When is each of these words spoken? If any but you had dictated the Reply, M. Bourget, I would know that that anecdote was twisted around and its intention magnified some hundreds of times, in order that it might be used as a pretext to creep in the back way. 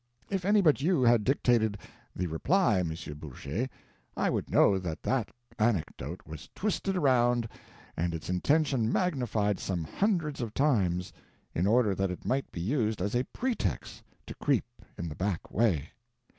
If 0.31 0.45
any 0.45 0.61
but 0.63 0.81
you 0.81 1.03
had 1.03 1.23
dictated 1.23 1.77
the 2.15 2.25
Reply, 2.25 2.79
M. 2.79 2.91
Bourget, 3.19 3.69
I 4.17 4.31
would 4.31 4.49
know 4.49 4.79
that 4.79 5.03
that 5.03 5.29
anecdote 5.59 6.21
was 6.25 6.49
twisted 6.55 6.97
around 6.97 7.47
and 7.95 8.15
its 8.15 8.27
intention 8.27 8.91
magnified 8.91 9.59
some 9.59 9.83
hundreds 9.83 10.41
of 10.41 10.55
times, 10.55 11.13
in 11.53 11.67
order 11.67 11.93
that 11.93 12.09
it 12.09 12.25
might 12.25 12.51
be 12.51 12.61
used 12.61 12.99
as 12.99 13.13
a 13.15 13.25
pretext 13.25 14.01
to 14.25 14.33
creep 14.41 14.65
in 14.97 15.07
the 15.07 15.13
back 15.15 15.51
way. 15.51 15.91